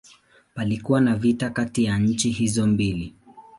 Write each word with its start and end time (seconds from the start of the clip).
Palikuwa 0.53 1.01
na 1.01 1.15
vita 1.15 1.49
kati 1.49 1.83
ya 1.83 1.99
nchi 1.99 2.29
hizo 2.29 2.67
mbili. 2.67 3.13